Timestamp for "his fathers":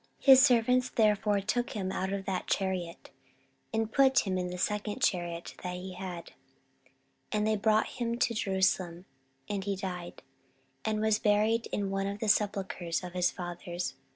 13.13-13.93